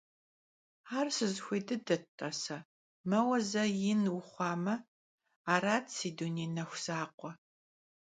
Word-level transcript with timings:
Ar 0.97 1.07
sızıxuêy 1.15 1.61
dıdet, 1.67 2.03
t'ase, 2.17 2.57
meue 3.09 3.39
ze 3.51 3.63
yin 3.81 4.01
vuxhuame, 4.13 4.75
arat, 5.53 5.85
si 5.95 6.09
dunêy 6.17 6.49
nexu 6.55 6.79
zakhue. 6.85 7.31